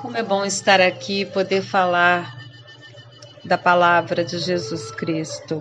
Como 0.00 0.16
é 0.16 0.22
bom 0.22 0.46
estar 0.46 0.80
aqui 0.80 1.20
e 1.20 1.26
poder 1.26 1.60
falar 1.60 2.34
da 3.44 3.58
palavra 3.58 4.24
de 4.24 4.38
Jesus 4.38 4.90
Cristo 4.90 5.60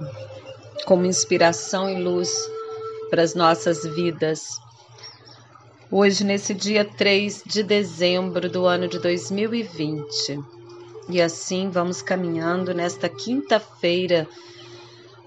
como 0.85 1.05
inspiração 1.05 1.89
e 1.89 2.01
luz 2.01 2.31
para 3.09 3.21
as 3.21 3.35
nossas 3.35 3.83
vidas. 3.83 4.57
Hoje, 5.91 6.23
nesse 6.23 6.53
dia 6.53 6.85
3 6.85 7.43
de 7.45 7.63
dezembro 7.63 8.49
do 8.49 8.65
ano 8.65 8.87
de 8.87 8.97
2020. 8.97 10.39
E 11.09 11.21
assim 11.21 11.69
vamos 11.69 12.01
caminhando 12.01 12.73
nesta 12.73 13.09
quinta-feira 13.09 14.25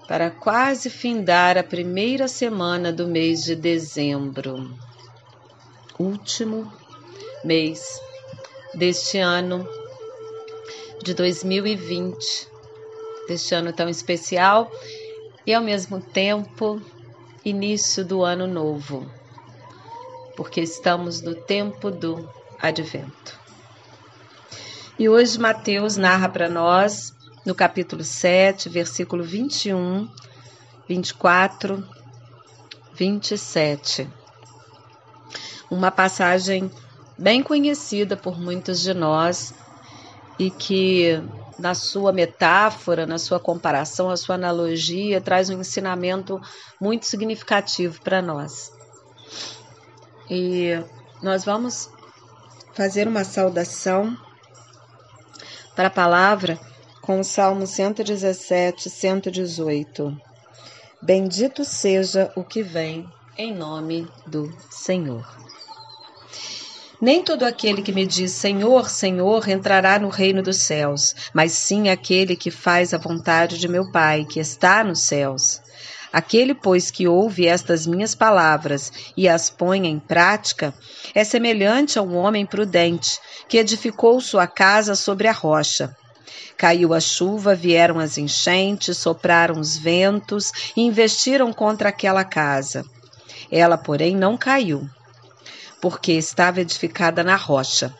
para 0.07 0.31
quase 0.31 0.89
findar 0.89 1.55
a 1.55 1.63
primeira 1.63 2.27
semana 2.27 2.91
do 2.91 3.07
mês 3.07 3.43
de 3.43 3.55
dezembro. 3.55 4.75
Último 5.99 6.73
mês 7.43 8.01
deste 8.73 9.17
ano 9.19 9.67
de 11.03 11.13
2020, 11.13 12.47
deste 13.27 13.53
ano 13.53 13.71
tão 13.73 13.87
especial 13.89 14.71
e 15.45 15.53
ao 15.53 15.61
mesmo 15.61 16.01
tempo 16.01 16.81
início 17.43 18.03
do 18.05 18.23
ano 18.23 18.47
novo, 18.47 19.09
porque 20.35 20.61
estamos 20.61 21.21
no 21.21 21.35
tempo 21.35 21.91
do 21.91 22.27
advento. 22.59 23.39
E 24.97 25.09
hoje 25.09 25.39
Mateus 25.39 25.97
narra 25.97 26.29
para 26.29 26.47
nós, 26.47 27.13
no 27.45 27.53
capítulo 27.53 28.03
7, 28.03 28.69
versículo 28.69 29.23
21, 29.23 30.07
24, 30.87 31.85
27, 32.93 34.07
uma 35.69 35.91
passagem 35.91 36.71
bem 37.17 37.43
conhecida 37.43 38.17
por 38.17 38.39
muitos 38.39 38.81
de 38.81 38.93
nós 38.93 39.53
e 40.39 40.49
que 40.49 41.21
na 41.57 41.75
sua 41.75 42.11
metáfora, 42.11 43.05
na 43.05 43.17
sua 43.17 43.39
comparação, 43.39 44.09
a 44.09 44.17
sua 44.17 44.35
analogia, 44.35 45.21
traz 45.21 45.49
um 45.49 45.59
ensinamento 45.59 46.41
muito 46.79 47.05
significativo 47.05 48.01
para 48.01 48.21
nós. 48.21 48.71
E 50.29 50.71
nós 51.21 51.45
vamos 51.45 51.89
fazer 52.73 53.07
uma 53.07 53.23
saudação 53.23 54.17
para 55.75 55.87
a 55.87 55.91
palavra 55.91 56.59
com 57.01 57.19
o 57.19 57.23
Salmo 57.23 57.67
117, 57.67 58.89
118. 58.89 60.17
Bendito 61.01 61.65
seja 61.65 62.31
o 62.35 62.43
que 62.43 62.63
vem 62.63 63.07
em 63.37 63.53
nome 63.53 64.07
do 64.25 64.51
Senhor. 64.69 65.42
Nem 67.03 67.21
todo 67.21 67.43
aquele 67.43 67.81
que 67.81 67.91
me 67.91 68.05
diz 68.05 68.31
Senhor, 68.31 68.89
Senhor 68.89 69.49
entrará 69.49 69.99
no 69.99 70.07
reino 70.07 70.41
dos 70.41 70.59
céus, 70.59 71.13
mas 71.33 71.51
sim 71.51 71.89
aquele 71.89 72.33
que 72.33 72.49
faz 72.49 72.93
a 72.93 72.97
vontade 72.97 73.59
de 73.59 73.67
meu 73.67 73.91
Pai, 73.91 74.23
que 74.23 74.39
está 74.39 74.85
nos 74.85 75.01
céus. 75.01 75.59
Aquele, 76.13 76.53
pois, 76.53 76.89
que 76.89 77.05
ouve 77.05 77.45
estas 77.45 77.85
minhas 77.85 78.15
palavras 78.15 78.89
e 79.17 79.27
as 79.27 79.49
põe 79.49 79.85
em 79.85 79.99
prática, 79.99 80.73
é 81.13 81.25
semelhante 81.25 81.99
a 81.99 82.01
um 82.01 82.15
homem 82.15 82.45
prudente, 82.45 83.19
que 83.49 83.57
edificou 83.57 84.21
sua 84.21 84.47
casa 84.47 84.95
sobre 84.95 85.27
a 85.27 85.33
rocha. 85.33 85.93
Caiu 86.55 86.93
a 86.93 87.01
chuva, 87.01 87.53
vieram 87.53 87.99
as 87.99 88.17
enchentes, 88.17 88.97
sopraram 88.97 89.59
os 89.59 89.75
ventos 89.75 90.53
e 90.73 90.79
investiram 90.83 91.51
contra 91.51 91.89
aquela 91.89 92.23
casa. 92.23 92.85
Ela, 93.51 93.77
porém, 93.77 94.15
não 94.15 94.37
caiu, 94.37 94.87
porque 95.83 96.13
estava 96.13 96.61
edificada 96.61 97.25
na 97.25 97.35
rocha. 97.35 97.93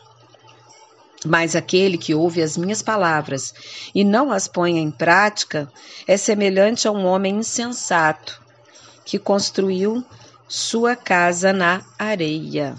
Mas 1.22 1.54
aquele 1.54 1.98
que 1.98 2.14
ouve 2.14 2.40
as 2.40 2.56
minhas 2.56 2.80
palavras 2.80 3.52
e 3.94 4.02
não 4.02 4.32
as 4.32 4.48
põe 4.48 4.78
em 4.78 4.90
prática 4.90 5.70
é 6.08 6.16
semelhante 6.16 6.88
a 6.88 6.90
um 6.90 7.04
homem 7.04 7.36
insensato 7.36 8.40
que 9.04 9.18
construiu 9.18 10.02
sua 10.48 10.96
casa 10.96 11.52
na 11.52 11.82
areia. 11.98 12.74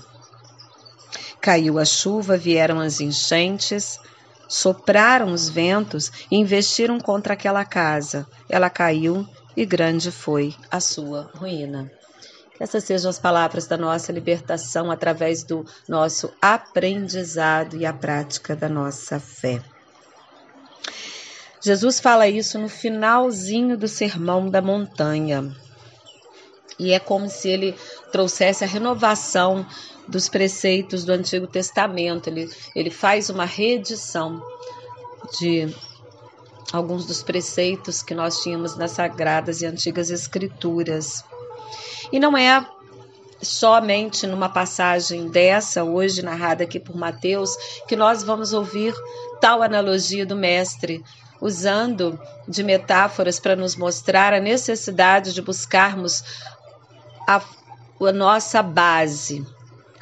Caiu 1.39 1.77
a 1.77 1.85
chuva, 1.85 2.35
vieram 2.35 2.79
as 2.79 2.99
enchentes, 2.99 3.99
sopraram 4.47 5.33
os 5.33 5.47
ventos 5.47 6.11
e 6.31 6.35
investiram 6.35 6.99
contra 6.99 7.33
aquela 7.35 7.63
casa. 7.63 8.25
Ela 8.49 8.72
caiu 8.72 9.23
e 9.55 9.67
grande 9.67 10.09
foi 10.09 10.55
a 10.72 10.79
sua 10.79 11.29
ruína. 11.35 11.91
Que 12.55 12.63
essas 12.63 12.83
sejam 12.83 13.09
as 13.09 13.19
palavras 13.19 13.67
da 13.67 13.77
nossa 13.77 14.11
libertação 14.11 14.89
através 14.89 15.43
do 15.43 15.66
nosso 15.88 16.31
aprendizado 16.41 17.75
e 17.75 17.85
a 17.85 17.93
prática 17.93 18.55
da 18.55 18.69
nossa 18.69 19.19
fé. 19.19 19.61
Jesus 21.61 21.99
fala 21.99 22.27
isso 22.27 22.59
no 22.59 22.69
finalzinho 22.69 23.75
do 23.75 23.88
Sermão 23.88 24.49
da 24.49 24.61
Montanha. 24.61 25.51
E 26.77 26.91
é 26.91 26.99
como 26.99 27.29
se 27.29 27.49
ele 27.49 27.75
trouxesse 28.11 28.63
a 28.63 28.67
renovação 28.67 29.66
dos 30.07 30.29
preceitos 30.29 31.03
do 31.03 31.11
Antigo 31.11 31.47
Testamento. 31.47 32.27
Ele, 32.27 32.49
ele 32.75 32.91
faz 32.91 33.29
uma 33.29 33.45
reedição 33.45 34.41
de 35.39 35.73
alguns 36.72 37.05
dos 37.05 37.23
preceitos 37.23 38.03
que 38.03 38.13
nós 38.13 38.43
tínhamos 38.43 38.75
nas 38.75 38.91
Sagradas 38.91 39.61
e 39.61 39.66
Antigas 39.66 40.09
Escrituras. 40.09 41.23
E 42.11 42.19
não 42.19 42.37
é 42.37 42.65
somente 43.41 44.25
numa 44.25 44.49
passagem 44.49 45.29
dessa, 45.29 45.83
hoje 45.83 46.21
narrada 46.21 46.63
aqui 46.63 46.79
por 46.79 46.95
Mateus, 46.95 47.55
que 47.87 47.95
nós 47.95 48.23
vamos 48.23 48.53
ouvir 48.53 48.93
tal 49.39 49.61
analogia 49.61 50.25
do 50.25 50.35
Mestre, 50.35 51.03
usando 51.39 52.19
de 52.47 52.63
metáforas 52.63 53.39
para 53.39 53.55
nos 53.55 53.75
mostrar 53.75 54.33
a 54.33 54.39
necessidade 54.39 55.33
de 55.33 55.41
buscarmos 55.41 56.23
a, 57.27 57.41
a 58.01 58.11
nossa 58.11 58.63
base, 58.63 59.45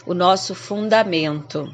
o 0.06 0.14
nosso 0.14 0.54
fundamento. 0.54 1.70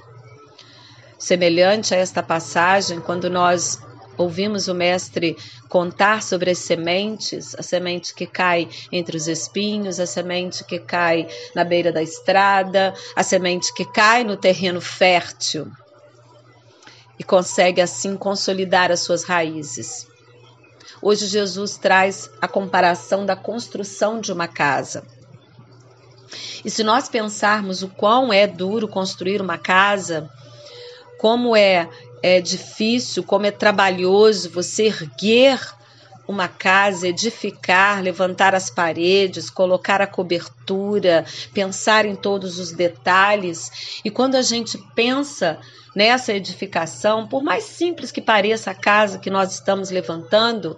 Semelhante 1.18 1.94
a 1.94 1.98
esta 1.98 2.24
passagem, 2.24 3.02
quando 3.02 3.30
nós 3.30 3.80
Ouvimos 4.20 4.68
o 4.68 4.76
Mestre 4.76 5.38
contar 5.70 6.22
sobre 6.22 6.52
as 6.52 6.58
sementes, 6.58 7.56
a 7.56 7.64
semente 7.64 8.14
que 8.14 8.28
cai 8.28 8.68
entre 8.92 9.16
os 9.16 9.30
espinhos, 9.30 9.98
a 9.98 10.06
semente 10.06 10.62
que 10.66 10.78
cai 10.78 11.26
na 11.56 11.64
beira 11.64 11.90
da 11.90 12.04
estrada, 12.04 12.94
a 13.16 13.24
semente 13.24 13.74
que 13.74 13.86
cai 13.86 14.26
no 14.26 14.36
terreno 14.36 14.82
fértil 14.82 15.72
e 17.18 17.24
consegue 17.24 17.80
assim 17.80 18.18
consolidar 18.18 18.92
as 18.92 19.00
suas 19.00 19.24
raízes. 19.24 20.06
Hoje 21.02 21.26
Jesus 21.26 21.78
traz 21.78 22.30
a 22.42 22.48
comparação 22.48 23.26
da 23.26 23.38
construção 23.38 24.20
de 24.20 24.34
uma 24.34 24.50
casa. 24.50 25.08
E 26.66 26.70
se 26.70 26.84
nós 26.84 27.08
pensarmos 27.08 27.84
o 27.84 27.88
quão 27.88 28.34
é 28.34 28.46
duro 28.46 28.86
construir 28.86 29.42
uma 29.42 29.58
casa, 29.58 30.30
como 31.18 31.56
é 31.56 31.90
é 32.22 32.42
difícil, 32.42 33.24
como 33.24 33.46
é 33.46 33.52
trabalhoso 33.52 34.50
você 34.50 34.88
erguer 34.88 35.60
uma 36.28 36.48
casa, 36.48 37.08
edificar, 37.08 38.04
levantar 38.04 38.54
as 38.54 38.70
paredes, 38.70 39.50
colocar 39.50 40.00
a 40.00 40.06
cobertura, 40.06 41.26
pensar 41.56 42.06
em 42.06 42.16
todos 42.16 42.60
os 42.60 42.72
detalhes. 42.72 44.00
E 44.06 44.12
quando 44.12 44.36
a 44.36 44.44
gente 44.44 44.78
pensa 44.94 45.60
nessa 45.96 46.32
edificação, 46.32 47.28
por 47.28 47.42
mais 47.42 47.64
simples 47.64 48.12
que 48.12 48.22
pareça 48.22 48.70
a 48.70 48.76
casa 48.76 49.18
que 49.18 49.32
nós 49.32 49.54
estamos 49.54 49.90
levantando, 49.90 50.78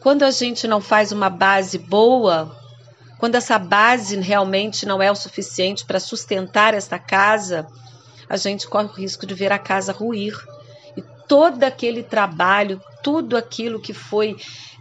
quando 0.00 0.24
a 0.24 0.32
gente 0.32 0.66
não 0.66 0.80
faz 0.80 1.12
uma 1.12 1.30
base 1.30 1.78
boa, 1.78 2.56
quando 3.18 3.36
essa 3.36 3.56
base 3.56 4.16
realmente 4.16 4.84
não 4.84 5.00
é 5.00 5.10
o 5.12 5.16
suficiente 5.16 5.84
para 5.84 6.00
sustentar 6.00 6.74
esta 6.74 6.98
casa, 6.98 7.68
a 8.28 8.36
gente 8.36 8.68
corre 8.68 8.86
o 8.86 8.92
risco 8.92 9.26
de 9.26 9.34
ver 9.34 9.52
a 9.52 9.58
casa 9.58 9.92
ruir. 9.92 10.36
E 10.96 11.02
todo 11.26 11.64
aquele 11.64 12.02
trabalho, 12.02 12.80
tudo 13.02 13.36
aquilo 13.36 13.80
que 13.80 13.94
foi 13.94 14.36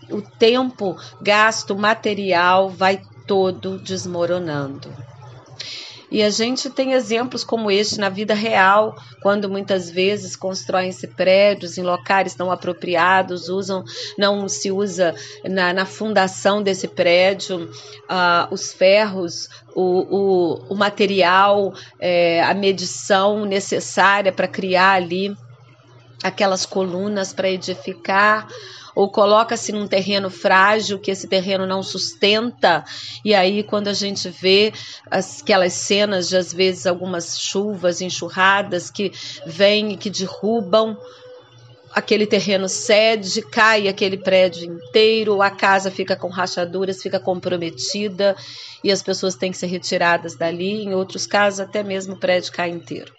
o 0.10 0.22
tempo 0.22 0.98
gasto, 1.22 1.76
material, 1.76 2.70
vai 2.70 3.02
todo 3.26 3.78
desmoronando. 3.78 4.94
E 6.10 6.24
a 6.24 6.30
gente 6.30 6.70
tem 6.70 6.94
exemplos 6.94 7.44
como 7.44 7.70
este 7.70 8.00
na 8.00 8.08
vida 8.08 8.34
real, 8.34 8.96
quando 9.22 9.50
muitas 9.50 9.90
vezes 9.90 10.36
constroem-se 10.36 11.08
prédios 11.08 11.78
em 11.78 11.84
locais 11.84 12.38
não 12.38 12.50
apropriados, 12.50 13.50
usam, 13.50 13.84
não 14.18 14.48
se 14.48 14.72
usa 14.72 15.14
na, 15.44 15.74
na 15.74 15.86
fundação 15.86 16.64
desse 16.64 16.88
prédio 16.88 17.66
uh, 17.66 18.54
os 18.54 18.72
ferros, 18.72 19.50
o, 19.76 19.82
o, 19.82 20.74
o 20.74 20.76
material, 20.76 21.74
é, 22.00 22.42
a 22.42 22.54
medição 22.54 23.46
necessária 23.46 24.32
para 24.32 24.48
criar 24.48 24.94
ali 24.94 25.36
aquelas 26.28 26.66
colunas 26.66 27.34
para 27.34 27.50
edificar 27.50 28.48
ou 28.98 29.12
coloca-se 29.12 29.72
num 29.72 29.88
terreno 29.88 30.28
frágil 30.28 30.98
que 30.98 31.12
esse 31.12 31.28
terreno 31.28 31.68
não 31.68 31.84
sustenta, 31.84 32.84
e 33.24 33.36
aí 33.36 33.62
quando 33.62 33.90
a 33.90 33.94
gente 33.94 34.28
vê 34.28 34.74
aquelas 35.12 35.74
cenas 35.74 36.28
de 36.28 36.36
às 36.36 36.52
vezes 36.52 36.88
algumas 36.88 37.40
chuvas, 37.40 38.02
enxurradas 38.02 38.90
que 38.90 39.12
vêm 39.46 39.92
e 39.92 39.98
que 39.98 40.10
derrubam 40.10 40.98
aquele 41.94 42.26
terreno 42.26 42.68
cede, 42.68 43.44
cai 43.44 43.88
aquele 43.88 44.18
prédio 44.18 44.66
inteiro, 44.66 45.44
a 45.44 45.52
casa 45.52 45.92
fica 45.92 46.16
com 46.16 46.28
rachaduras, 46.28 47.02
fica 47.02 47.20
comprometida 47.20 48.36
e 48.84 48.92
as 48.92 49.04
pessoas 49.04 49.36
têm 49.36 49.52
que 49.52 49.58
ser 49.58 49.68
retiradas 49.68 50.36
dali. 50.36 50.84
Em 50.84 50.94
outros 50.94 51.28
casos, 51.28 51.60
até 51.60 51.84
mesmo 51.84 52.16
o 52.16 52.20
prédio 52.20 52.52
cai 52.52 52.70
inteiro. 52.70 53.14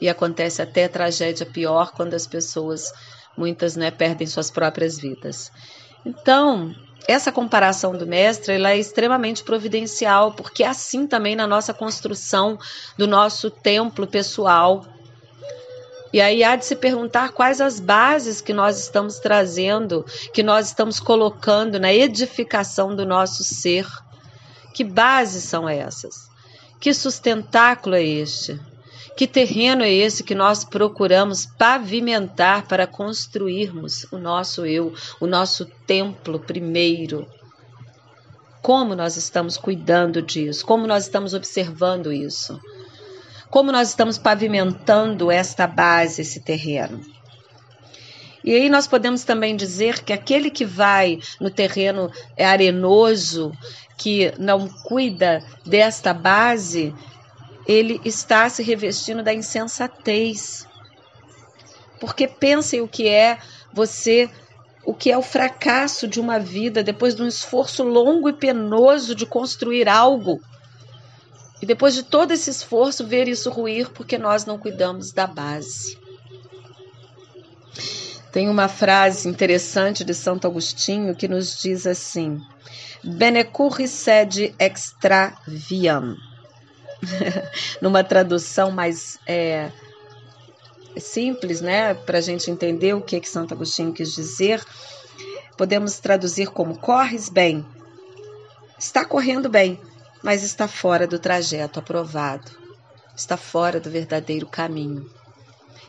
E 0.00 0.08
acontece 0.08 0.62
até 0.62 0.88
tragédia 0.88 1.44
pior 1.44 1.92
quando 1.92 2.14
as 2.14 2.26
pessoas, 2.26 2.92
muitas, 3.36 3.76
né, 3.76 3.90
perdem 3.90 4.26
suas 4.26 4.50
próprias 4.50 4.98
vidas. 4.98 5.52
Então, 6.04 6.74
essa 7.06 7.30
comparação 7.30 7.96
do 7.96 8.06
mestre 8.06 8.54
ela 8.54 8.70
é 8.70 8.78
extremamente 8.78 9.42
providencial, 9.42 10.32
porque 10.32 10.62
é 10.62 10.68
assim 10.68 11.06
também 11.06 11.36
na 11.36 11.46
nossa 11.46 11.74
construção 11.74 12.58
do 12.96 13.06
nosso 13.06 13.50
templo 13.50 14.06
pessoal, 14.06 14.84
e 16.12 16.20
aí 16.20 16.42
há 16.42 16.56
de 16.56 16.64
se 16.64 16.74
perguntar 16.74 17.30
quais 17.30 17.60
as 17.60 17.78
bases 17.78 18.40
que 18.40 18.52
nós 18.52 18.80
estamos 18.80 19.20
trazendo, 19.20 20.04
que 20.34 20.42
nós 20.42 20.66
estamos 20.66 20.98
colocando 20.98 21.78
na 21.78 21.92
edificação 21.92 22.96
do 22.96 23.06
nosso 23.06 23.44
ser. 23.44 23.86
Que 24.74 24.82
bases 24.82 25.44
são 25.44 25.68
essas? 25.68 26.28
Que 26.80 26.92
sustentáculo 26.92 27.94
é 27.94 28.02
este? 28.02 28.60
Que 29.20 29.26
terreno 29.26 29.82
é 29.82 29.92
esse 29.92 30.24
que 30.24 30.34
nós 30.34 30.64
procuramos 30.64 31.44
pavimentar 31.44 32.66
para 32.66 32.86
construirmos 32.86 34.10
o 34.10 34.16
nosso 34.16 34.64
eu, 34.64 34.94
o 35.20 35.26
nosso 35.26 35.66
templo 35.86 36.40
primeiro? 36.40 37.28
Como 38.62 38.94
nós 38.94 39.18
estamos 39.18 39.58
cuidando 39.58 40.22
disso? 40.22 40.64
Como 40.64 40.86
nós 40.86 41.04
estamos 41.04 41.34
observando 41.34 42.10
isso? 42.10 42.58
como 43.50 43.70
nós 43.70 43.90
estamos 43.90 44.16
pavimentando 44.16 45.30
esta 45.30 45.66
base, 45.66 46.22
esse 46.22 46.40
terreno. 46.40 47.02
E 48.42 48.54
aí 48.54 48.70
nós 48.70 48.86
podemos 48.86 49.22
também 49.22 49.54
dizer 49.54 50.02
que 50.02 50.14
aquele 50.14 50.50
que 50.50 50.64
vai 50.64 51.18
no 51.38 51.50
terreno 51.50 52.10
arenoso, 52.38 53.52
que 53.98 54.32
não 54.38 54.66
cuida 54.66 55.44
desta 55.66 56.14
base, 56.14 56.94
ele 57.66 58.00
está 58.04 58.48
se 58.48 58.62
revestindo 58.62 59.22
da 59.22 59.32
insensatez. 59.32 60.66
Porque 62.00 62.26
pensem 62.26 62.80
o 62.80 62.88
que 62.88 63.08
é 63.08 63.38
você, 63.72 64.30
o 64.84 64.94
que 64.94 65.10
é 65.10 65.18
o 65.18 65.22
fracasso 65.22 66.08
de 66.08 66.20
uma 66.20 66.38
vida 66.38 66.82
depois 66.82 67.14
de 67.14 67.22
um 67.22 67.28
esforço 67.28 67.82
longo 67.82 68.28
e 68.28 68.32
penoso 68.32 69.14
de 69.14 69.26
construir 69.26 69.88
algo 69.88 70.40
e 71.60 71.66
depois 71.66 71.94
de 71.94 72.02
todo 72.02 72.32
esse 72.32 72.48
esforço, 72.48 73.06
ver 73.06 73.28
isso 73.28 73.50
ruir 73.50 73.90
porque 73.90 74.16
nós 74.16 74.46
não 74.46 74.58
cuidamos 74.58 75.12
da 75.12 75.26
base. 75.26 75.98
Tem 78.32 78.48
uma 78.48 78.68
frase 78.68 79.28
interessante 79.28 80.04
de 80.04 80.14
Santo 80.14 80.46
Agostinho 80.46 81.14
que 81.14 81.28
nos 81.28 81.60
diz 81.60 81.86
assim: 81.86 82.40
Benecurri 83.04 83.86
sed 83.86 84.54
extra 84.58 85.36
viam. 85.46 86.16
Numa 87.80 88.04
tradução 88.04 88.70
mais 88.70 89.18
é, 89.26 89.70
simples, 90.98 91.60
né, 91.60 91.94
para 91.94 92.18
a 92.18 92.20
gente 92.20 92.50
entender 92.50 92.94
o 92.94 93.00
que, 93.00 93.20
que 93.20 93.28
Santo 93.28 93.54
Agostinho 93.54 93.92
quis 93.92 94.14
dizer, 94.14 94.64
podemos 95.56 95.98
traduzir 95.98 96.48
como: 96.48 96.78
corres 96.78 97.28
bem, 97.28 97.64
está 98.78 99.04
correndo 99.04 99.48
bem, 99.48 99.80
mas 100.22 100.42
está 100.42 100.66
fora 100.66 101.06
do 101.06 101.18
trajeto 101.18 101.78
aprovado, 101.78 102.50
está 103.16 103.36
fora 103.36 103.80
do 103.80 103.90
verdadeiro 103.90 104.46
caminho. 104.46 105.08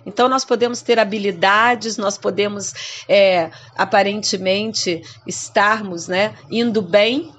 Então, 0.03 0.27
nós 0.27 0.43
podemos 0.43 0.81
ter 0.81 0.97
habilidades, 0.97 1.95
nós 1.95 2.17
podemos 2.17 3.03
é, 3.07 3.51
aparentemente 3.75 5.03
estarmos 5.27 6.07
né, 6.07 6.33
indo 6.49 6.81
bem, 6.81 7.31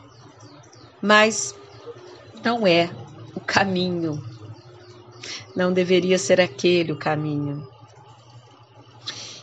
mas 1.01 1.53
não 2.45 2.65
é 2.65 2.89
caminho. 3.43 4.23
Não 5.55 5.73
deveria 5.73 6.19
ser 6.19 6.41
aquele 6.41 6.93
o 6.93 6.99
caminho. 6.99 7.67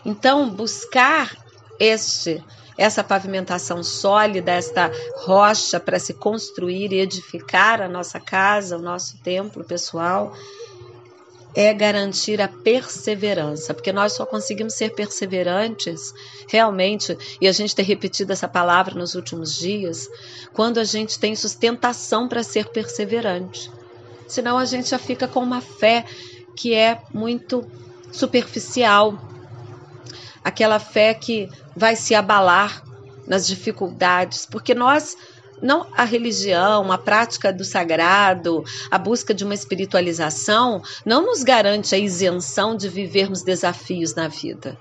Então, 0.05 0.49
buscar 0.49 1.35
este 1.79 2.43
essa 2.79 3.03
pavimentação 3.03 3.83
sólida, 3.83 4.53
esta 4.53 4.89
rocha 5.17 5.81
para 5.81 5.99
se 5.99 6.13
construir 6.13 6.93
e 6.93 7.01
edificar 7.01 7.81
a 7.81 7.89
nossa 7.89 8.21
casa, 8.21 8.77
o 8.77 8.81
nosso 8.81 9.17
templo 9.17 9.65
pessoal, 9.65 10.33
é 11.53 11.73
garantir 11.73 12.41
a 12.41 12.47
perseverança, 12.47 13.73
porque 13.73 13.91
nós 13.91 14.13
só 14.13 14.25
conseguimos 14.25 14.75
ser 14.75 14.91
perseverantes 14.95 16.13
realmente, 16.47 17.17
e 17.41 17.49
a 17.49 17.51
gente 17.51 17.75
tem 17.75 17.83
repetido 17.83 18.31
essa 18.31 18.47
palavra 18.47 18.95
nos 18.95 19.13
últimos 19.13 19.55
dias, 19.55 20.07
quando 20.53 20.79
a 20.79 20.85
gente 20.85 21.19
tem 21.19 21.35
sustentação 21.35 22.29
para 22.29 22.43
ser 22.43 22.69
perseverante. 22.69 23.69
Senão 24.29 24.59
a 24.59 24.63
gente 24.63 24.89
já 24.89 24.99
fica 24.99 25.27
com 25.27 25.41
uma 25.41 25.59
fé 25.59 26.05
que 26.55 26.73
é 26.73 27.01
muito 27.11 27.69
superficial, 28.11 29.19
aquela 30.43 30.79
fé 30.79 31.13
que 31.15 31.49
vai 31.75 31.95
se 31.95 32.13
abalar 32.13 32.83
nas 33.27 33.47
dificuldades, 33.47 34.45
porque 34.45 34.75
nós 34.75 35.17
não 35.61 35.87
a 35.97 36.03
religião, 36.03 36.91
a 36.91 36.97
prática 36.97 37.51
do 37.51 37.65
sagrado, 37.65 38.63
a 38.89 38.97
busca 38.97 39.33
de 39.33 39.43
uma 39.43 39.53
espiritualização 39.53 40.81
não 41.03 41.25
nos 41.25 41.43
garante 41.43 41.95
a 41.95 41.97
isenção 41.97 42.75
de 42.77 42.87
vivermos 42.87 43.41
desafios 43.41 44.13
na 44.13 44.27
vida. 44.27 44.77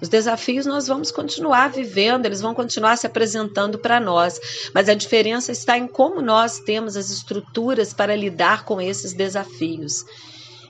Os 0.00 0.08
desafios 0.08 0.66
nós 0.66 0.86
vamos 0.86 1.10
continuar 1.10 1.70
vivendo, 1.70 2.26
eles 2.26 2.40
vão 2.40 2.54
continuar 2.54 2.96
se 2.96 3.06
apresentando 3.06 3.78
para 3.78 3.98
nós, 3.98 4.38
mas 4.74 4.88
a 4.88 4.94
diferença 4.94 5.50
está 5.52 5.78
em 5.78 5.86
como 5.86 6.20
nós 6.20 6.58
temos 6.60 6.96
as 6.96 7.10
estruturas 7.10 7.94
para 7.94 8.14
lidar 8.14 8.64
com 8.64 8.80
esses 8.80 9.14
desafios. 9.14 10.04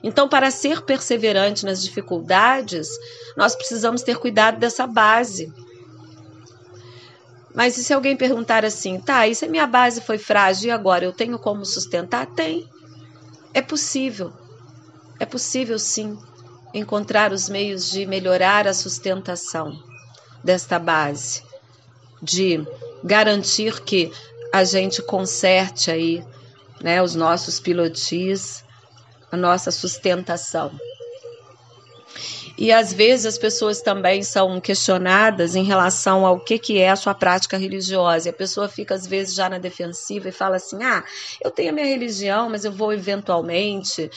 Então, 0.01 0.29
para 0.29 0.49
ser 0.49 0.81
perseverante 0.81 1.65
nas 1.65 1.83
dificuldades, 1.83 2.87
nós 3.35 3.55
precisamos 3.55 4.01
ter 4.01 4.17
cuidado 4.17 4.59
dessa 4.59 4.87
base. 4.87 5.51
Mas 7.53 7.77
e 7.77 7.83
se 7.83 7.91
alguém 7.91 8.15
perguntar 8.15 8.63
assim, 8.63 8.99
tá, 8.99 9.27
e 9.27 9.33
se 9.33 9.43
a 9.43 9.49
minha 9.49 9.67
base 9.67 9.99
foi 9.99 10.17
frágil 10.17 10.69
e 10.69 10.71
agora 10.71 11.03
eu 11.03 11.11
tenho 11.11 11.39
como 11.39 11.65
sustentar? 11.65 12.27
Tem. 12.27 12.69
É 13.53 13.61
possível. 13.61 14.31
É 15.19 15.25
possível 15.25 15.79
sim 15.79 16.17
encontrar 16.73 17.31
os 17.31 17.49
meios 17.49 17.89
de 17.89 18.05
melhorar 18.05 18.67
a 18.67 18.73
sustentação 18.73 19.77
desta 20.43 20.77
base, 20.77 21.43
de 22.21 22.65
garantir 23.03 23.81
que 23.81 24.11
a 24.53 24.63
gente 24.63 25.01
conserte 25.01 25.91
aí, 25.91 26.23
né, 26.81 27.01
os 27.01 27.15
nossos 27.15 27.59
pilotis, 27.59 28.63
a 29.31 29.37
nossa 29.37 29.71
sustentação. 29.71 30.71
E 32.57 32.71
às 32.71 32.91
vezes 32.91 33.25
as 33.25 33.37
pessoas 33.37 33.81
também 33.81 34.23
são 34.23 34.59
questionadas 34.59 35.55
em 35.55 35.63
relação 35.63 36.25
ao 36.25 36.39
que, 36.39 36.57
que 36.57 36.79
é 36.79 36.89
a 36.89 36.95
sua 36.95 37.13
prática 37.13 37.55
religiosa. 37.55 38.27
E 38.27 38.31
a 38.31 38.33
pessoa 38.33 38.67
fica 38.67 38.95
às 38.95 39.05
vezes 39.05 39.35
já 39.35 39.47
na 39.47 39.59
defensiva 39.59 40.29
e 40.29 40.31
fala 40.31 40.55
assim: 40.55 40.83
ah, 40.83 41.03
eu 41.43 41.51
tenho 41.51 41.69
a 41.69 41.73
minha 41.73 41.85
religião, 41.85 42.49
mas 42.49 42.65
eu 42.65 42.71
vou 42.71 42.91
eventualmente, 42.91 44.09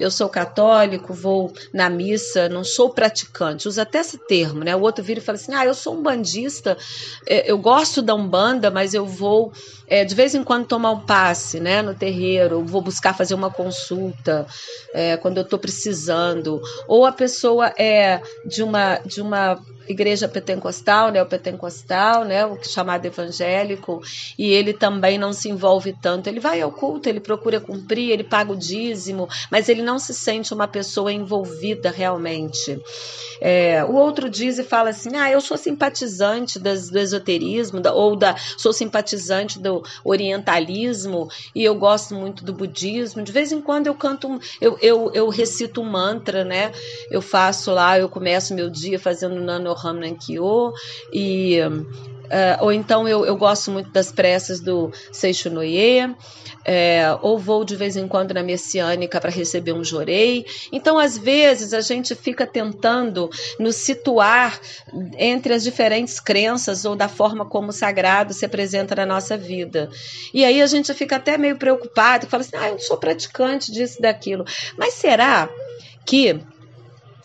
eu 0.00 0.10
sou 0.10 0.28
católico, 0.28 1.14
vou 1.14 1.52
na 1.72 1.88
missa, 1.88 2.48
não 2.48 2.64
sou 2.64 2.90
praticante. 2.90 3.68
Usa 3.68 3.82
até 3.82 4.00
esse 4.00 4.18
termo, 4.18 4.64
né? 4.64 4.74
O 4.74 4.80
outro 4.80 5.04
vira 5.04 5.20
e 5.20 5.22
fala 5.22 5.36
assim: 5.36 5.54
ah, 5.54 5.64
eu 5.64 5.74
sou 5.74 5.94
um 5.94 6.02
bandista, 6.02 6.76
é, 7.26 7.50
eu 7.50 7.58
gosto 7.58 8.02
da 8.02 8.14
Umbanda, 8.14 8.70
mas 8.70 8.92
eu 8.92 9.06
vou 9.06 9.52
é, 9.86 10.04
de 10.04 10.14
vez 10.14 10.34
em 10.34 10.42
quando 10.42 10.66
tomar 10.66 10.90
um 10.92 11.00
passe 11.00 11.60
né, 11.60 11.82
no 11.82 11.94
terreiro, 11.94 12.64
vou 12.64 12.80
buscar 12.80 13.14
fazer 13.14 13.34
uma 13.34 13.50
consulta 13.50 14.46
é, 14.94 15.16
quando 15.16 15.36
eu 15.36 15.42
estou 15.42 15.58
precisando. 15.58 16.60
Ou 16.88 17.04
a 17.04 17.12
pessoa 17.12 17.72
é 17.76 17.83
de 18.46 18.62
uma, 18.62 18.98
de 19.04 19.20
uma 19.20 19.58
igreja 19.88 20.28
pentecostal, 20.28 21.10
né, 21.10 21.22
o 21.22 22.24
né, 22.24 22.46
o 22.46 22.62
chamado 22.62 23.04
evangélico, 23.06 24.00
e 24.38 24.50
ele 24.50 24.72
também 24.72 25.18
não 25.18 25.32
se 25.32 25.48
envolve 25.48 25.94
tanto. 26.00 26.28
Ele 26.28 26.40
vai 26.40 26.60
ao 26.60 26.72
culto, 26.72 27.08
ele 27.08 27.20
procura 27.20 27.60
cumprir, 27.60 28.10
ele 28.10 28.24
paga 28.24 28.52
o 28.52 28.56
dízimo, 28.56 29.28
mas 29.50 29.68
ele 29.68 29.82
não 29.82 29.98
se 29.98 30.14
sente 30.14 30.54
uma 30.54 30.66
pessoa 30.66 31.12
envolvida 31.12 31.90
realmente. 31.90 32.80
É, 33.40 33.84
o 33.84 33.94
outro 33.94 34.30
diz 34.30 34.58
e 34.58 34.64
fala 34.64 34.90
assim: 34.90 35.16
ah, 35.16 35.30
eu 35.30 35.40
sou 35.40 35.56
simpatizante 35.56 36.58
das, 36.58 36.88
do 36.88 36.98
esoterismo, 36.98 37.80
da, 37.80 37.92
ou 37.92 38.16
da, 38.16 38.36
sou 38.56 38.72
simpatizante 38.72 39.58
do 39.58 39.82
orientalismo 40.04 41.28
e 41.54 41.64
eu 41.64 41.74
gosto 41.74 42.14
muito 42.14 42.44
do 42.44 42.52
budismo. 42.52 43.22
De 43.22 43.32
vez 43.32 43.52
em 43.52 43.60
quando 43.60 43.86
eu 43.86 43.94
canto, 43.94 44.40
eu, 44.60 44.78
eu, 44.80 45.10
eu 45.12 45.28
recito 45.28 45.80
um 45.80 45.84
mantra, 45.84 46.44
né? 46.44 46.72
Eu 47.10 47.20
faço 47.20 47.73
lá, 47.74 47.98
eu 47.98 48.08
começo 48.08 48.54
meu 48.54 48.70
dia 48.70 48.98
fazendo 48.98 49.34
nano 49.40 49.64
Noham 49.64 49.94
Nankyo, 49.94 50.72
e 51.12 51.58
Uh, 52.24 52.56
ou 52.64 52.72
então 52.72 53.06
eu, 53.06 53.26
eu 53.26 53.36
gosto 53.36 53.70
muito 53.70 53.90
das 53.90 54.10
preces 54.10 54.58
do 54.58 54.90
Seixo 55.12 55.50
Noye, 55.50 56.14
é, 56.64 57.16
ou 57.20 57.38
vou 57.38 57.64
de 57.64 57.76
vez 57.76 57.96
em 57.96 58.08
quando 58.08 58.32
na 58.32 58.42
Messiânica 58.42 59.20
para 59.20 59.30
receber 59.30 59.72
um 59.72 59.84
jorei. 59.84 60.46
Então, 60.72 60.98
às 60.98 61.18
vezes, 61.18 61.74
a 61.74 61.82
gente 61.82 62.14
fica 62.14 62.46
tentando 62.46 63.28
nos 63.58 63.76
situar 63.76 64.58
entre 65.18 65.52
as 65.52 65.62
diferentes 65.62 66.18
crenças 66.18 66.86
ou 66.86 66.96
da 66.96 67.08
forma 67.08 67.44
como 67.44 67.68
o 67.68 67.72
sagrado 67.72 68.32
se 68.32 68.46
apresenta 68.46 68.94
na 68.94 69.04
nossa 69.04 69.36
vida. 69.36 69.90
E 70.32 70.44
aí 70.44 70.62
a 70.62 70.66
gente 70.66 70.92
fica 70.94 71.16
até 71.16 71.36
meio 71.36 71.56
preocupado 71.56 72.24
e 72.24 72.28
fala 72.28 72.42
assim: 72.42 72.56
ah, 72.56 72.70
eu 72.70 72.78
sou 72.78 72.96
praticante 72.96 73.70
disso, 73.70 74.00
daquilo. 74.00 74.46
Mas 74.78 74.94
será 74.94 75.50
que 76.06 76.40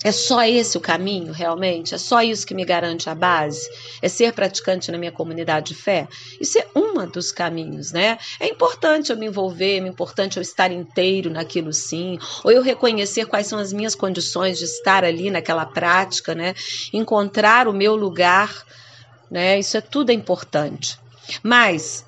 é 0.02 0.14
só 0.14 0.44
esse 0.44 0.78
o 0.78 0.82
caminho, 0.82 1.34
realmente? 1.34 1.94
É 1.94 1.98
só 1.98 2.22
isso 2.22 2.48
que 2.48 2.54
me 2.54 2.64
garante 2.64 3.10
a 3.10 3.16
base? 3.16 3.70
É 4.02 4.08
ser 4.08 4.32
praticante 4.32 4.92
na 4.92 4.98
minha 4.98 5.12
comunidade 5.12 5.74
de 5.74 5.76
fé? 5.76 6.08
Isso 6.40 6.58
é 6.58 6.66
um 6.74 7.06
dos 7.06 7.32
caminhos, 7.32 7.92
né? 7.92 8.18
É 8.40 8.48
importante 8.48 9.12
eu 9.12 9.18
me 9.18 9.26
envolver, 9.26 9.78
é 9.78 9.88
importante 9.88 10.38
eu 10.38 10.42
estar 10.42 10.72
inteiro 10.72 11.30
naquilo 11.30 11.74
sim, 11.74 12.18
ou 12.44 12.52
eu 12.52 12.62
reconhecer 12.62 13.26
quais 13.26 13.48
são 13.48 13.60
as 13.60 13.74
minhas 13.74 13.96
condições 13.96 14.58
de 14.58 14.66
estar 14.66 15.04
ali 15.04 15.30
naquela 15.30 15.66
prática, 15.66 16.34
né? 16.34 16.56
Encontrar 16.94 17.68
o 17.68 17.74
meu 17.74 17.96
lugar, 17.96 18.66
né? 19.30 19.60
Isso 19.60 19.76
é 19.76 19.82
tudo 19.82 20.12
importante. 20.12 20.98
Mas 21.44 22.06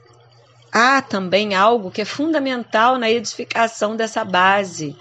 há 0.72 1.02
também 1.02 1.56
algo 1.56 1.92
que 1.92 2.02
é 2.02 2.06
fundamental 2.06 2.98
na 2.98 3.12
edificação 3.12 3.96
dessa 3.98 4.24
base 4.24 4.96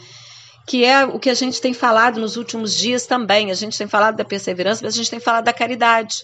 que 0.70 0.84
é 0.84 1.04
o 1.04 1.18
que 1.18 1.28
a 1.28 1.34
gente 1.34 1.60
tem 1.60 1.74
falado 1.74 2.20
nos 2.20 2.36
últimos 2.36 2.76
dias 2.76 3.04
também. 3.04 3.50
A 3.50 3.54
gente 3.54 3.76
tem 3.76 3.88
falado 3.88 4.14
da 4.14 4.24
perseverança, 4.24 4.84
mas 4.84 4.94
a 4.94 4.96
gente 4.96 5.10
tem 5.10 5.18
falado 5.18 5.44
da 5.44 5.52
caridade. 5.52 6.22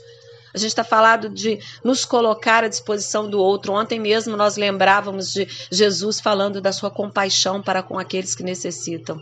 A 0.55 0.59
gente 0.59 0.69
está 0.69 0.85
falando 0.85 1.29
de 1.29 1.59
nos 1.83 2.05
colocar 2.05 2.63
à 2.63 2.69
disposição 2.69 3.29
do 3.29 3.41
outro. 3.41 3.73
Ontem 3.73 3.99
mesmo 3.99 4.37
nós 4.37 4.57
lembrávamos 4.57 5.33
de 5.33 5.49
Jesus 5.69 6.21
falando 6.21 6.61
da 6.61 6.71
sua 6.71 6.93
compaixão 6.93 7.61
para 7.61 7.83
com 7.83 7.99
aqueles 7.99 8.37
que 8.37 8.45
necessitam. 8.45 9.21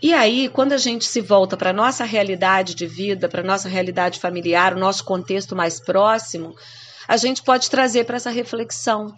E 0.00 0.14
aí, 0.14 0.48
quando 0.48 0.74
a 0.74 0.78
gente 0.78 1.06
se 1.06 1.20
volta 1.20 1.56
para 1.56 1.70
a 1.70 1.72
nossa 1.72 2.04
realidade 2.04 2.76
de 2.76 2.86
vida, 2.86 3.28
para 3.28 3.40
a 3.40 3.44
nossa 3.44 3.68
realidade 3.68 4.20
familiar, 4.20 4.76
o 4.76 4.78
nosso 4.78 5.02
contexto 5.02 5.56
mais 5.56 5.80
próximo, 5.80 6.54
a 7.08 7.16
gente 7.16 7.42
pode 7.42 7.68
trazer 7.68 8.04
para 8.04 8.14
essa 8.14 8.30
reflexão 8.30 9.12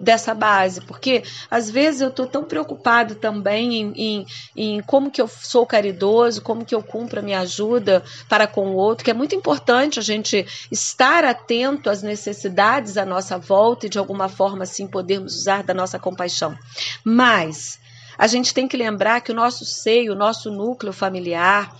dessa 0.00 0.34
base, 0.34 0.80
porque 0.80 1.22
às 1.50 1.70
vezes 1.70 2.00
eu 2.00 2.08
estou 2.08 2.26
tão 2.26 2.42
preocupado 2.42 3.14
também 3.14 3.74
em, 3.74 3.92
em, 3.94 4.26
em, 4.56 4.80
como 4.80 5.10
que 5.10 5.20
eu 5.20 5.28
sou 5.28 5.66
caridoso, 5.66 6.40
como 6.40 6.64
que 6.64 6.74
eu 6.74 6.82
cumpro 6.82 7.20
a 7.20 7.22
minha 7.22 7.40
ajuda 7.40 8.02
para 8.28 8.46
com 8.46 8.68
o 8.68 8.74
outro, 8.74 9.04
que 9.04 9.10
é 9.10 9.14
muito 9.14 9.34
importante 9.34 9.98
a 9.98 10.02
gente 10.02 10.46
estar 10.72 11.22
atento 11.24 11.90
às 11.90 12.02
necessidades 12.02 12.96
à 12.96 13.04
nossa 13.04 13.36
volta 13.36 13.86
e 13.86 13.90
de 13.90 13.98
alguma 13.98 14.28
forma 14.28 14.62
assim 14.62 14.86
podermos 14.86 15.36
usar 15.36 15.62
da 15.62 15.74
nossa 15.74 15.98
compaixão. 15.98 16.56
Mas 17.04 17.78
a 18.16 18.26
gente 18.26 18.54
tem 18.54 18.66
que 18.66 18.76
lembrar 18.76 19.20
que 19.20 19.32
o 19.32 19.34
nosso 19.34 19.66
seio, 19.66 20.12
o 20.12 20.16
nosso 20.16 20.50
núcleo 20.50 20.92
familiar, 20.92 21.74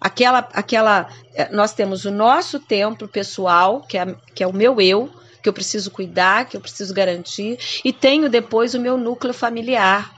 aquela, 0.00 0.48
aquela, 0.52 1.08
eh, 1.34 1.48
nós 1.52 1.74
temos 1.74 2.04
o 2.04 2.10
nosso 2.10 2.58
templo 2.58 3.06
pessoal, 3.06 3.82
que 3.82 3.98
é, 3.98 4.14
que 4.34 4.42
é 4.42 4.46
o 4.46 4.52
meu 4.52 4.80
eu, 4.80 5.10
que 5.44 5.48
eu 5.50 5.52
preciso 5.52 5.90
cuidar, 5.90 6.48
que 6.48 6.56
eu 6.56 6.60
preciso 6.60 6.94
garantir, 6.94 7.58
e 7.84 7.92
tenho 7.92 8.30
depois 8.30 8.72
o 8.72 8.80
meu 8.80 8.96
núcleo 8.96 9.34
familiar, 9.34 10.10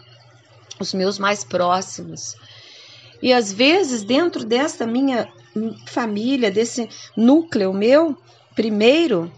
os 0.79 0.95
meus 0.95 1.19
mais 1.19 1.43
próximos. 1.43 2.37
E 3.21 3.33
às 3.33 3.53
vezes, 3.53 4.05
dentro 4.05 4.45
desta 4.45 4.87
minha 4.87 5.29
família, 5.89 6.49
desse 6.49 6.89
núcleo 7.17 7.73
meu, 7.73 8.17
primeiro, 8.55 9.33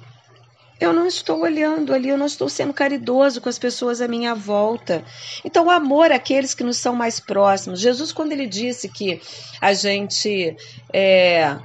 eu 0.79 0.93
não 0.93 1.07
estou 1.07 1.41
olhando 1.41 1.95
ali, 1.95 2.11
eu 2.11 2.19
não 2.19 2.27
estou 2.27 2.51
sendo 2.51 2.75
caridoso 2.75 3.41
com 3.41 3.49
as 3.49 3.59
pessoas 3.59 4.03
à 4.03 4.07
minha 4.07 4.35
volta. 4.35 5.03
Então, 5.43 5.69
o 5.69 5.71
amor 5.71 6.13
àqueles 6.13 6.53
que 6.53 6.63
nos 6.63 6.77
são 6.77 6.95
mais 6.95 7.19
próximos. 7.19 7.81
Jesus, 7.81 8.13
quando 8.13 8.33
ele 8.33 8.47
disse 8.47 8.91
que 8.91 9.23
a 9.59 9.73
gente 9.73 10.55
é, 10.93 11.57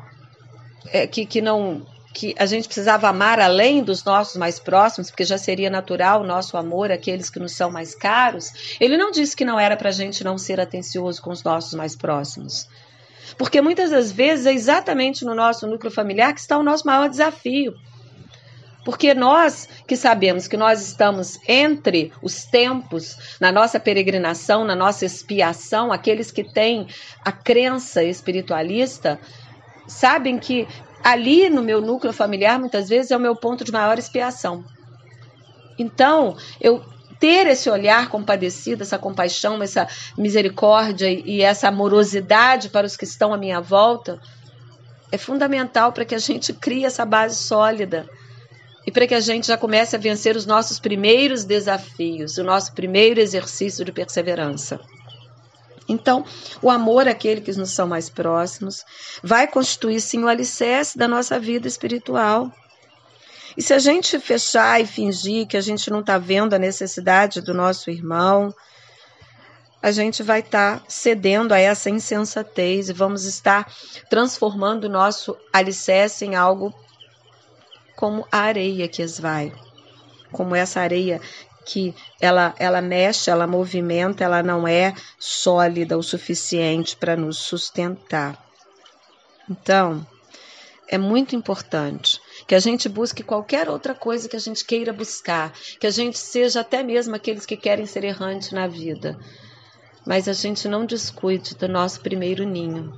é, 0.93 1.07
que, 1.07 1.25
que 1.25 1.41
não 1.41 1.85
que 2.13 2.35
a 2.37 2.45
gente 2.45 2.67
precisava 2.67 3.09
amar 3.09 3.39
além 3.39 3.83
dos 3.83 4.03
nossos 4.03 4.37
mais 4.37 4.59
próximos, 4.59 5.09
porque 5.09 5.25
já 5.25 5.37
seria 5.37 5.69
natural 5.69 6.21
o 6.21 6.25
nosso 6.25 6.55
amor 6.55 6.91
àqueles 6.91 7.29
que 7.29 7.39
nos 7.39 7.53
são 7.53 7.71
mais 7.71 7.95
caros, 7.95 8.77
ele 8.79 8.97
não 8.97 9.09
disse 9.09 9.35
que 9.35 9.43
não 9.43 9.59
era 9.59 9.75
para 9.75 9.89
a 9.89 9.93
gente 9.93 10.23
não 10.23 10.37
ser 10.37 10.59
atencioso 10.59 11.21
com 11.21 11.31
os 11.31 11.43
nossos 11.43 11.73
mais 11.73 11.95
próximos. 11.95 12.67
Porque 13.37 13.61
muitas 13.61 13.89
das 13.89 14.11
vezes 14.11 14.45
é 14.45 14.53
exatamente 14.53 15.25
no 15.25 15.33
nosso 15.33 15.65
núcleo 15.65 15.91
familiar 15.91 16.33
que 16.33 16.39
está 16.39 16.57
o 16.57 16.63
nosso 16.63 16.85
maior 16.85 17.09
desafio. 17.09 17.73
Porque 18.85 19.13
nós 19.13 19.67
que 19.87 19.95
sabemos 19.95 20.47
que 20.47 20.57
nós 20.57 20.81
estamos 20.81 21.39
entre 21.47 22.11
os 22.21 22.43
tempos, 22.43 23.37
na 23.39 23.51
nossa 23.51 23.79
peregrinação, 23.79 24.65
na 24.65 24.75
nossa 24.75 25.05
expiação, 25.05 25.91
aqueles 25.91 26.31
que 26.31 26.43
têm 26.43 26.87
a 27.23 27.31
crença 27.31 28.03
espiritualista, 28.03 29.19
sabem 29.87 30.37
que 30.37 30.67
ali 31.03 31.49
no 31.49 31.61
meu 31.61 31.81
núcleo 31.81 32.13
familiar, 32.13 32.59
muitas 32.59 32.89
vezes, 32.89 33.11
é 33.11 33.17
o 33.17 33.19
meu 33.19 33.35
ponto 33.35 33.63
de 33.63 33.71
maior 33.71 33.99
expiação. 33.99 34.63
Então, 35.77 36.37
eu 36.61 36.83
ter 37.19 37.47
esse 37.47 37.69
olhar 37.69 38.09
compadecido, 38.09 38.83
essa 38.83 38.97
compaixão, 38.97 39.63
essa 39.63 39.87
misericórdia 40.17 41.09
e 41.09 41.41
essa 41.41 41.69
amorosidade 41.69 42.69
para 42.69 42.85
os 42.85 42.97
que 42.97 43.05
estão 43.05 43.33
à 43.33 43.37
minha 43.37 43.61
volta 43.61 44.19
é 45.11 45.17
fundamental 45.17 45.93
para 45.93 46.05
que 46.05 46.15
a 46.15 46.19
gente 46.19 46.51
crie 46.51 46.85
essa 46.85 47.05
base 47.05 47.35
sólida 47.35 48.09
e 48.85 48.91
para 48.91 49.07
que 49.07 49.13
a 49.15 49.19
gente 49.19 49.47
já 49.47 49.57
comece 49.57 49.95
a 49.95 49.99
vencer 49.99 50.35
os 50.35 50.45
nossos 50.45 50.79
primeiros 50.79 51.45
desafios, 51.45 52.37
o 52.37 52.43
nosso 52.43 52.73
primeiro 52.73 53.21
exercício 53.21 53.85
de 53.85 53.91
perseverança. 53.91 54.79
Então, 55.87 56.25
o 56.61 56.69
amor 56.69 57.07
àquele 57.07 57.41
que 57.41 57.51
nos 57.53 57.71
são 57.71 57.87
mais 57.87 58.09
próximos 58.09 58.83
vai 59.21 59.47
constituir 59.47 59.99
sim 59.99 60.23
o 60.23 60.27
alicerce 60.27 60.97
da 60.97 61.07
nossa 61.07 61.39
vida 61.39 61.67
espiritual. 61.67 62.51
E 63.57 63.61
se 63.61 63.73
a 63.73 63.79
gente 63.79 64.19
fechar 64.19 64.81
e 64.81 64.85
fingir 64.85 65.47
que 65.47 65.57
a 65.57 65.61
gente 65.61 65.89
não 65.91 65.99
está 65.99 66.17
vendo 66.17 66.53
a 66.53 66.59
necessidade 66.59 67.41
do 67.41 67.53
nosso 67.53 67.89
irmão, 67.89 68.53
a 69.81 69.91
gente 69.91 70.23
vai 70.23 70.39
estar 70.39 70.79
tá 70.79 70.85
cedendo 70.87 71.51
a 71.51 71.59
essa 71.59 71.89
insensatez 71.89 72.89
e 72.89 72.93
vamos 72.93 73.25
estar 73.25 73.69
transformando 74.09 74.85
o 74.85 74.89
nosso 74.89 75.37
alicerce 75.51 76.25
em 76.25 76.35
algo 76.35 76.73
como 77.95 78.25
a 78.31 78.39
areia 78.39 78.87
que 78.87 79.01
esvai, 79.01 79.53
como 80.31 80.55
essa 80.55 80.79
areia 80.79 81.21
que 81.65 81.95
ela, 82.19 82.53
ela 82.57 82.81
mexe, 82.81 83.29
ela 83.29 83.47
movimenta, 83.47 84.23
ela 84.23 84.43
não 84.43 84.67
é 84.67 84.93
sólida 85.17 85.97
o 85.97 86.03
suficiente 86.03 86.95
para 86.95 87.15
nos 87.15 87.37
sustentar. 87.37 88.37
Então, 89.49 90.05
é 90.87 90.97
muito 90.97 91.35
importante 91.35 92.19
que 92.47 92.55
a 92.55 92.59
gente 92.59 92.87
busque 92.87 93.23
qualquer 93.23 93.69
outra 93.69 93.95
coisa 93.95 94.29
que 94.29 94.35
a 94.35 94.39
gente 94.39 94.63
queira 94.63 94.93
buscar, 94.93 95.51
que 95.79 95.87
a 95.87 95.91
gente 95.91 96.17
seja 96.17 96.61
até 96.61 96.83
mesmo 96.83 97.15
aqueles 97.15 97.45
que 97.45 97.57
querem 97.57 97.85
ser 97.85 98.03
errantes 98.03 98.51
na 98.51 98.67
vida, 98.67 99.17
mas 100.05 100.27
a 100.27 100.33
gente 100.33 100.67
não 100.67 100.85
descuide 100.85 101.55
do 101.55 101.67
nosso 101.67 102.01
primeiro 102.01 102.43
ninho, 102.43 102.93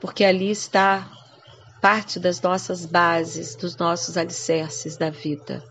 porque 0.00 0.24
ali 0.24 0.50
está 0.50 1.10
parte 1.80 2.18
das 2.18 2.40
nossas 2.40 2.86
bases, 2.86 3.54
dos 3.56 3.76
nossos 3.76 4.16
alicerces 4.16 4.96
da 4.96 5.10
vida. 5.10 5.62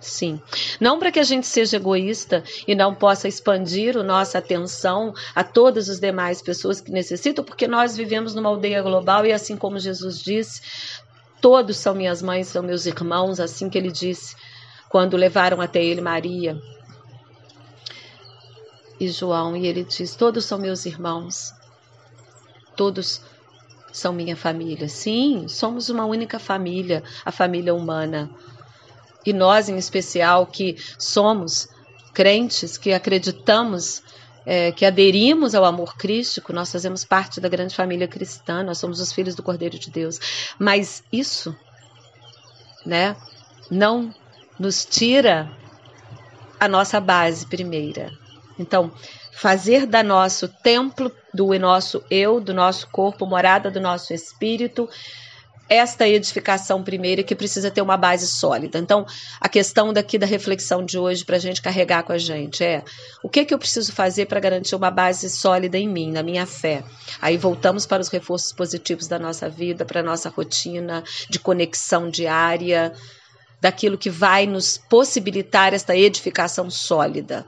Sim. 0.00 0.40
Não 0.80 0.98
para 0.98 1.10
que 1.10 1.18
a 1.18 1.24
gente 1.24 1.46
seja 1.46 1.76
egoísta 1.76 2.44
e 2.66 2.74
não 2.74 2.94
possa 2.94 3.26
expandir 3.26 3.96
a 3.96 4.02
nossa 4.02 4.38
atenção 4.38 5.12
a 5.34 5.42
todas 5.42 5.88
as 5.88 5.98
demais 5.98 6.40
pessoas 6.40 6.80
que 6.80 6.92
necessitam, 6.92 7.44
porque 7.44 7.66
nós 7.66 7.96
vivemos 7.96 8.34
numa 8.34 8.48
aldeia 8.48 8.82
global 8.82 9.26
e 9.26 9.32
assim 9.32 9.56
como 9.56 9.78
Jesus 9.78 10.20
disse, 10.20 10.62
todos 11.40 11.76
são 11.76 11.94
minhas 11.94 12.22
mães, 12.22 12.48
são 12.48 12.62
meus 12.62 12.86
irmãos, 12.86 13.40
assim 13.40 13.68
que 13.68 13.76
ele 13.76 13.90
disse 13.90 14.36
quando 14.88 15.16
levaram 15.16 15.60
até 15.60 15.82
ele 15.82 16.00
Maria 16.00 16.58
e 18.98 19.08
João, 19.08 19.56
e 19.56 19.66
ele 19.66 19.84
diz: 19.84 20.14
Todos 20.16 20.44
são 20.44 20.58
meus 20.58 20.86
irmãos, 20.86 21.52
todos 22.76 23.20
são 23.92 24.12
minha 24.12 24.36
família. 24.36 24.88
Sim, 24.88 25.46
somos 25.48 25.88
uma 25.88 26.04
única 26.04 26.38
família, 26.38 27.02
a 27.24 27.30
família 27.30 27.74
humana 27.74 28.30
e 29.28 29.32
nós 29.32 29.68
em 29.68 29.76
especial 29.76 30.46
que 30.46 30.76
somos 30.98 31.68
crentes, 32.14 32.78
que 32.78 32.92
acreditamos, 32.92 34.02
é, 34.46 34.72
que 34.72 34.86
aderimos 34.86 35.54
ao 35.54 35.64
amor 35.64 35.96
crístico, 35.96 36.52
nós 36.52 36.72
fazemos 36.72 37.04
parte 37.04 37.40
da 37.40 37.48
grande 37.48 37.74
família 37.74 38.08
cristã, 38.08 38.62
nós 38.62 38.78
somos 38.78 39.00
os 39.00 39.12
filhos 39.12 39.34
do 39.34 39.42
Cordeiro 39.42 39.78
de 39.78 39.90
Deus. 39.90 40.18
Mas 40.58 41.02
isso, 41.12 41.54
né, 42.84 43.14
não 43.70 44.14
nos 44.58 44.84
tira 44.84 45.50
a 46.58 46.66
nossa 46.66 46.98
base 46.98 47.46
primeira. 47.46 48.10
Então, 48.58 48.90
fazer 49.30 49.86
da 49.86 50.02
nosso 50.02 50.48
templo, 50.48 51.12
do 51.32 51.56
nosso 51.58 52.02
eu, 52.10 52.40
do 52.40 52.52
nosso 52.54 52.88
corpo, 52.88 53.26
morada 53.26 53.70
do 53.70 53.80
nosso 53.80 54.12
espírito, 54.12 54.88
esta 55.68 56.08
edificação 56.08 56.82
primeira 56.82 57.22
que 57.22 57.34
precisa 57.34 57.70
ter 57.70 57.82
uma 57.82 57.96
base 57.96 58.26
sólida. 58.26 58.78
Então, 58.78 59.06
a 59.40 59.48
questão 59.48 59.92
daqui 59.92 60.16
da 60.18 60.26
reflexão 60.26 60.84
de 60.84 60.98
hoje 60.98 61.24
para 61.24 61.36
a 61.36 61.40
gente 61.40 61.60
carregar 61.60 62.02
com 62.02 62.12
a 62.12 62.18
gente 62.18 62.64
é 62.64 62.82
o 63.22 63.28
que, 63.28 63.44
que 63.44 63.52
eu 63.52 63.58
preciso 63.58 63.92
fazer 63.92 64.26
para 64.26 64.40
garantir 64.40 64.74
uma 64.74 64.90
base 64.90 65.28
sólida 65.28 65.76
em 65.76 65.88
mim, 65.88 66.10
na 66.10 66.22
minha 66.22 66.46
fé. 66.46 66.82
Aí 67.20 67.36
voltamos 67.36 67.84
para 67.84 68.00
os 68.00 68.08
reforços 68.08 68.52
positivos 68.52 69.06
da 69.06 69.18
nossa 69.18 69.48
vida, 69.48 69.84
para 69.84 70.00
a 70.00 70.04
nossa 70.04 70.30
rotina 70.30 71.04
de 71.28 71.38
conexão 71.38 72.08
diária, 72.08 72.92
daquilo 73.60 73.98
que 73.98 74.08
vai 74.08 74.46
nos 74.46 74.78
possibilitar 74.78 75.74
esta 75.74 75.94
edificação 75.94 76.70
sólida. 76.70 77.44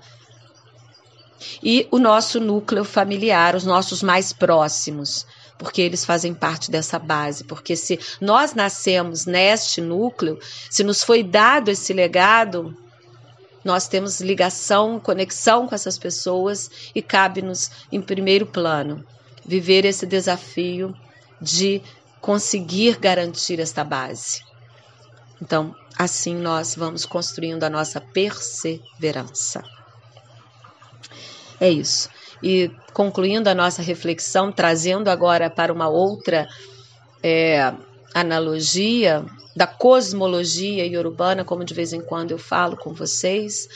E 1.62 1.88
o 1.90 1.98
nosso 1.98 2.38
núcleo 2.38 2.84
familiar, 2.84 3.54
os 3.56 3.64
nossos 3.64 4.02
mais 4.02 4.30
próximos 4.30 5.26
porque 5.60 5.82
eles 5.82 6.06
fazem 6.06 6.32
parte 6.32 6.70
dessa 6.70 6.98
base. 6.98 7.44
Porque 7.44 7.76
se 7.76 8.00
nós 8.18 8.54
nascemos 8.54 9.26
neste 9.26 9.82
núcleo, 9.82 10.38
se 10.70 10.82
nos 10.82 11.04
foi 11.04 11.22
dado 11.22 11.70
esse 11.70 11.92
legado, 11.92 12.74
nós 13.62 13.86
temos 13.86 14.22
ligação, 14.22 14.98
conexão 14.98 15.68
com 15.68 15.74
essas 15.74 15.98
pessoas 15.98 16.70
e 16.94 17.02
cabe-nos, 17.02 17.70
em 17.92 18.00
primeiro 18.00 18.46
plano, 18.46 19.04
viver 19.44 19.84
esse 19.84 20.06
desafio 20.06 20.96
de 21.42 21.82
conseguir 22.22 22.98
garantir 22.98 23.60
esta 23.60 23.84
base. 23.84 24.40
Então, 25.42 25.76
assim 25.98 26.36
nós 26.36 26.74
vamos 26.74 27.04
construindo 27.04 27.64
a 27.64 27.70
nossa 27.70 28.00
perseverança. 28.00 29.62
É 31.60 31.68
isso. 31.68 32.08
E 32.42 32.70
concluindo 32.92 33.48
a 33.48 33.54
nossa 33.54 33.82
reflexão, 33.82 34.50
trazendo 34.50 35.08
agora 35.08 35.50
para 35.50 35.72
uma 35.72 35.88
outra 35.88 36.48
é, 37.22 37.72
analogia 38.14 39.24
da 39.54 39.66
cosmologia 39.66 40.86
iorubana, 40.86 41.44
como 41.44 41.64
de 41.64 41.74
vez 41.74 41.92
em 41.92 42.00
quando 42.00 42.30
eu 42.30 42.38
falo 42.38 42.76
com 42.76 42.94
vocês. 42.94 43.68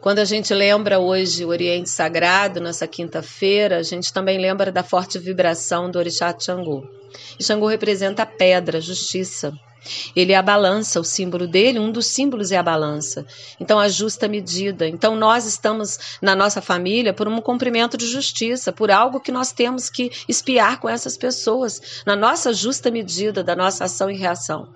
Quando 0.00 0.20
a 0.20 0.24
gente 0.24 0.54
lembra 0.54 1.00
hoje 1.00 1.44
o 1.44 1.48
Oriente 1.48 1.90
Sagrado, 1.90 2.60
nessa 2.60 2.86
quinta-feira, 2.86 3.78
a 3.78 3.82
gente 3.82 4.12
também 4.12 4.38
lembra 4.38 4.70
da 4.70 4.84
forte 4.84 5.18
vibração 5.18 5.90
do 5.90 5.98
Orixá 5.98 6.32
Xangô. 6.38 6.86
E 7.38 7.42
Xangô 7.42 7.66
representa 7.66 8.22
a 8.22 8.26
pedra, 8.26 8.78
a 8.78 8.80
justiça. 8.80 9.52
Ele 10.14 10.32
é 10.32 10.36
a 10.36 10.42
balança, 10.42 11.00
o 11.00 11.04
símbolo 11.04 11.48
dele, 11.48 11.80
um 11.80 11.90
dos 11.90 12.06
símbolos 12.06 12.52
é 12.52 12.56
a 12.56 12.62
balança. 12.62 13.26
Então, 13.58 13.78
a 13.78 13.88
justa 13.88 14.28
medida. 14.28 14.86
Então, 14.86 15.16
nós 15.16 15.46
estamos 15.46 16.18
na 16.22 16.36
nossa 16.36 16.62
família 16.62 17.12
por 17.12 17.26
um 17.26 17.40
cumprimento 17.40 17.96
de 17.96 18.06
justiça, 18.06 18.72
por 18.72 18.92
algo 18.92 19.18
que 19.18 19.32
nós 19.32 19.50
temos 19.50 19.90
que 19.90 20.12
espiar 20.28 20.78
com 20.78 20.88
essas 20.88 21.16
pessoas, 21.16 22.02
na 22.06 22.14
nossa 22.14 22.52
justa 22.52 22.88
medida 22.88 23.42
da 23.42 23.56
nossa 23.56 23.84
ação 23.84 24.08
e 24.08 24.16
reação. 24.16 24.68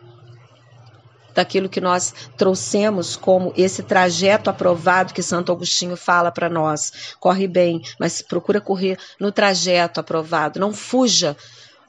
Daquilo 1.35 1.69
que 1.69 1.81
nós 1.81 2.15
trouxemos 2.37 3.17
como 3.17 3.53
esse 3.57 3.83
trajeto 3.83 4.51
aprovado 4.51 5.15
que 5.15 5.23
Santo 5.23 5.51
Agostinho 5.53 5.97
fala 5.97 6.31
para 6.31 6.49
nós. 6.49 7.15
Corre 7.19 7.49
bem, 7.49 7.81
mas 7.99 8.21
procura 8.21 8.61
correr 8.61 8.99
no 9.19 9.33
trajeto 9.33 10.01
aprovado. 10.01 10.61
Não 10.61 10.73
fuja 10.73 11.37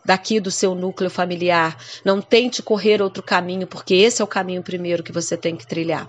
daqui 0.06 0.40
do 0.40 0.52
seu 0.52 0.76
núcleo 0.76 1.10
familiar. 1.10 1.78
Não 2.04 2.22
tente 2.22 2.62
correr 2.62 3.02
outro 3.02 3.24
caminho, 3.24 3.68
porque 3.68 3.94
esse 3.96 4.22
é 4.22 4.26
o 4.26 4.28
caminho 4.28 4.64
primeiro 4.64 5.04
que 5.04 5.12
você 5.12 5.38
tem 5.38 5.56
que 5.56 5.68
trilhar. 5.68 6.08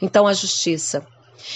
Então, 0.00 0.26
a 0.26 0.32
justiça. 0.32 1.06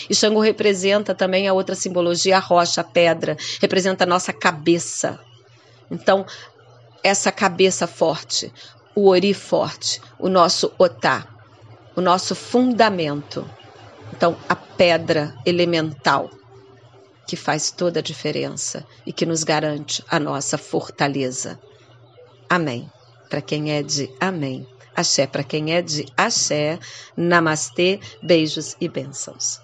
E 0.09 0.15
Xangô 0.15 0.41
representa 0.41 1.15
também 1.15 1.49
a 1.49 1.53
outra 1.53 1.75
simbologia, 1.75 2.37
a 2.37 2.41
rocha, 2.41 2.81
a 2.81 2.85
pedra, 2.85 3.37
representa 3.61 4.05
a 4.05 4.07
nossa 4.07 4.33
cabeça. 4.33 5.19
Então, 5.91 6.25
essa 7.03 7.33
cabeça 7.33 7.87
forte, 7.87 8.53
o 9.01 9.09
ori 9.09 9.33
forte, 9.33 9.99
o 10.19 10.29
nosso 10.29 10.73
otá, 10.79 11.27
o 11.97 12.03
nosso 12.03 12.35
fundamento. 12.35 13.49
Então, 14.13 14.37
a 14.47 14.55
pedra 14.55 15.35
elemental 15.47 16.29
que 17.27 17.35
faz 17.35 17.71
toda 17.71 18.01
a 18.01 18.03
diferença 18.03 18.87
e 19.07 19.13
que 19.13 19.25
nos 19.25 19.43
garante 19.43 20.05
a 20.09 20.21
nossa 20.21 20.59
fortaleza. 20.59 21.59
Amém. 22.49 22.91
Para 23.31 23.41
quem 23.41 23.73
é 23.73 23.83
de 23.83 24.11
Amém. 24.21 24.67
Axé 24.95 25.27
para 25.27 25.45
quem 25.45 25.73
é 25.73 25.81
de 25.81 26.05
Axé. 26.15 26.79
Namastê, 27.17 28.01
beijos 28.23 28.77
e 28.81 28.89
bênçãos. 28.89 29.61